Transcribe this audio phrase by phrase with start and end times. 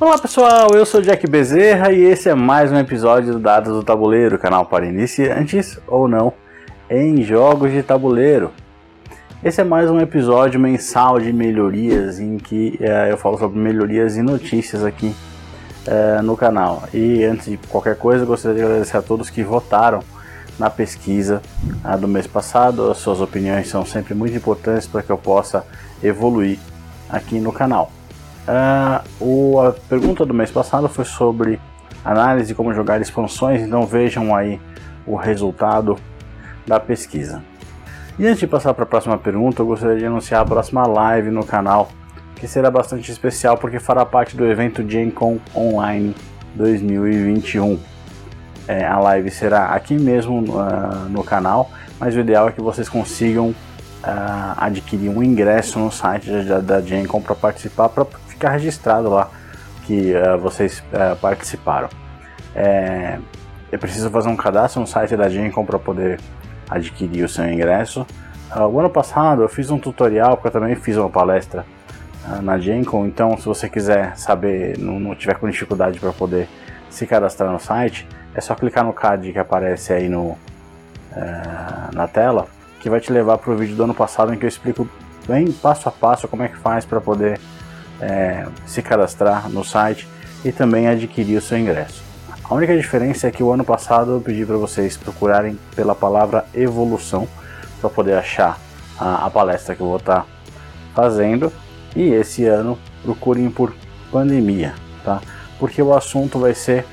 [0.00, 3.84] Olá pessoal, eu sou Jack Bezerra e esse é mais um episódio do Dados do
[3.84, 6.32] Tabuleiro, canal para iniciantes ou não
[6.90, 8.50] em jogos de tabuleiro.
[9.42, 14.16] Esse é mais um episódio mensal de melhorias em que é, eu falo sobre melhorias
[14.16, 15.14] e notícias aqui
[15.86, 16.82] é, no canal.
[16.92, 20.00] E antes de qualquer coisa, gostaria de agradecer a todos que votaram
[20.58, 21.40] na pesquisa
[21.84, 22.90] uh, do mês passado.
[22.90, 25.64] As suas opiniões são sempre muito importantes para que eu possa
[26.02, 26.58] evoluir
[27.08, 27.92] aqui no canal.
[28.46, 31.58] Uh, o, a pergunta do mês passado foi sobre
[32.04, 34.60] análise de como jogar expansões, então vejam aí
[35.06, 35.96] o resultado
[36.66, 37.42] da pesquisa.
[38.18, 41.30] E antes de passar para a próxima pergunta, eu gostaria de anunciar a próxima live
[41.30, 41.90] no canal,
[42.36, 46.14] que será bastante especial porque fará parte do evento GenCon Online
[46.54, 47.78] 2021.
[48.68, 52.88] É, a live será aqui mesmo uh, no canal, mas o ideal é que vocês
[52.88, 53.54] consigam uh,
[54.56, 57.88] adquirir um ingresso no site da, da GenCon para participar,
[58.44, 59.30] ficar registrado lá
[59.86, 61.88] que uh, vocês uh, participaram.
[62.54, 63.18] É,
[63.72, 66.20] é preciso fazer um cadastro no site da Gencom para poder
[66.68, 68.06] adquirir o seu ingresso.
[68.54, 71.64] Uh, o ano passado eu fiz um tutorial, porque eu também fiz uma palestra
[72.42, 76.48] na Gencom, então se você quiser saber, não, não tiver com dificuldade para poder
[76.88, 80.34] se cadastrar no site, é só clicar no card que aparece aí no,
[81.92, 82.46] na tela,
[82.80, 84.88] que vai te levar para o vídeo do ano passado em que eu explico
[85.28, 87.38] bem passo a passo como é que faz para poder
[88.00, 90.08] é, se cadastrar no site
[90.44, 92.02] e também adquirir o seu ingresso.
[92.44, 96.44] A única diferença é que o ano passado eu pedi para vocês procurarem pela palavra
[96.52, 97.26] evolução
[97.80, 98.58] para poder achar
[98.98, 100.26] a, a, palestra que eu vou estar tá
[100.94, 101.50] fazendo
[101.96, 103.74] e esse ano procurem por
[104.12, 105.22] pandemia, tá?
[105.58, 106.84] Porque o assunto vai ser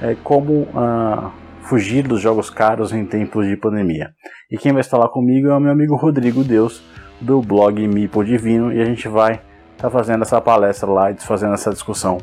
[0.00, 1.30] é, como uh,
[1.62, 4.10] fugir dos jogos caros em tempos de pandemia.
[4.50, 6.82] E quem vai estar lá comigo é o meu amigo Rodrigo Deus
[7.20, 9.40] do blog Mipo Divino e a gente vai
[9.84, 12.16] está fazendo essa palestra lá e fazendo essa discussão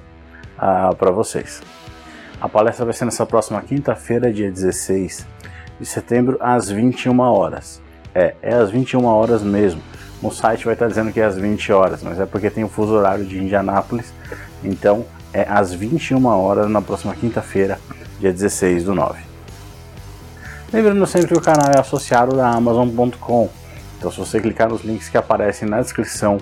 [0.57, 1.61] uh, para vocês.
[2.41, 5.27] A palestra vai ser nessa próxima quinta-feira, dia 16
[5.79, 7.79] de setembro, às 21 horas.
[8.15, 9.81] É, é às 21 horas mesmo.
[10.23, 12.67] No site vai estar dizendo que é às 20 horas, mas é porque tem o
[12.67, 14.11] fuso horário de Indianápolis.
[14.63, 17.79] Então é às 21 horas na próxima quinta-feira,
[18.19, 19.19] dia 16 do 9.
[20.73, 23.49] Lembrando sempre que o canal é associado da Amazon.com.
[23.99, 26.39] Então se você clicar nos links que aparecem na descrição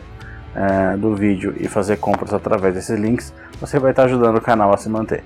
[0.55, 4.73] é, do vídeo e fazer compras através desses links, você vai estar ajudando o canal
[4.73, 5.23] a se manter.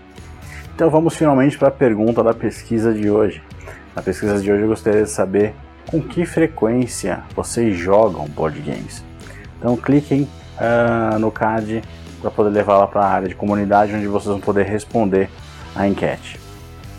[0.75, 3.41] Então vamos finalmente para a pergunta da pesquisa de hoje.
[3.95, 5.53] Na pesquisa de hoje eu gostaria de saber
[5.89, 9.03] com que frequência vocês jogam board games.
[9.59, 11.83] Então cliquem uh, no card
[12.21, 15.29] para poder levar lá para a área de comunidade onde vocês vão poder responder
[15.75, 16.39] a enquete.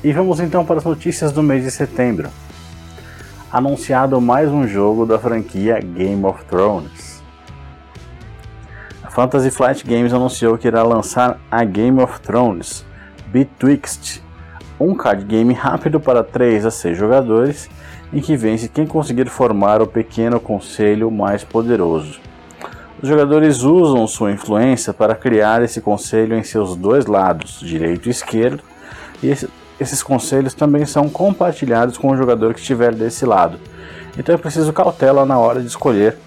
[0.02, 2.28] E vamos então para as notícias do mês de setembro.
[3.50, 7.13] Anunciado mais um jogo da franquia Game of Thrones.
[9.14, 12.84] Fantasy Flight Games anunciou que irá lançar a Game of Thrones
[13.28, 14.20] Betwixt,
[14.78, 17.70] um card game rápido para 3 a 6 jogadores
[18.12, 22.18] em que vence quem conseguir formar o pequeno conselho mais poderoso.
[23.00, 28.10] Os jogadores usam sua influência para criar esse conselho em seus dois lados, direito e
[28.10, 28.64] esquerdo,
[29.22, 29.30] e
[29.78, 33.60] esses conselhos também são compartilhados com o jogador que estiver desse lado.
[34.18, 36.18] Então é preciso cautela na hora de escolher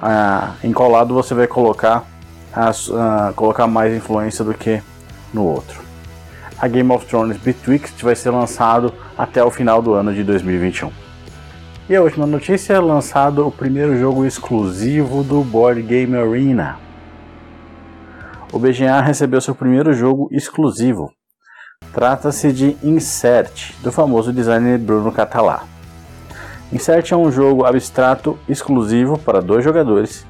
[0.00, 2.04] ah, em qual lado você vai colocar
[2.56, 4.82] a, a colocar mais influência do que
[5.32, 5.84] no outro.
[6.58, 10.90] A Game of Thrones Betwixt vai ser lançado até o final do ano de 2021.
[11.88, 16.78] E a última notícia é lançado o primeiro jogo exclusivo do Board Game Arena.
[18.50, 21.12] O BGA recebeu seu primeiro jogo exclusivo.
[21.92, 25.64] Trata-se de Insert, do famoso designer Bruno Catalá.
[26.72, 30.26] Insert é um jogo abstrato exclusivo para dois jogadores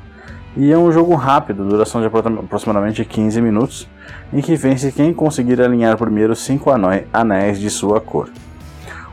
[0.56, 3.86] e é um jogo rápido, duração de aproximadamente 15 minutos,
[4.32, 6.70] em que vence quem conseguir alinhar primeiro 5
[7.12, 8.30] anéis de sua cor.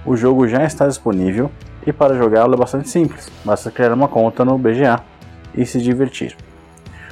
[0.06, 1.52] O jogo já está disponível
[1.86, 5.02] e para jogá-lo é bastante simples, basta criar uma conta no BGA
[5.54, 6.38] e se divertir.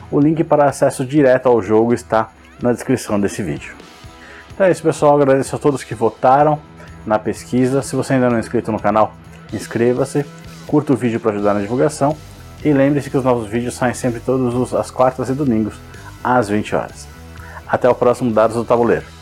[0.10, 2.30] O link para acesso direto ao jogo está
[2.62, 3.75] na descrição desse vídeo.
[4.54, 6.57] Então é isso pessoal, agradeço a todos que votaram
[7.06, 7.81] na pesquisa.
[7.81, 9.13] Se você ainda não é inscrito no canal,
[9.51, 10.25] inscreva-se,
[10.68, 12.16] curta o vídeo para ajudar na divulgação
[12.63, 15.75] e lembre-se que os novos vídeos saem sempre todas as quartas e domingos,
[16.24, 17.08] às 20 horas.
[17.68, 19.20] Até o próximo Dados do Tabuleiro.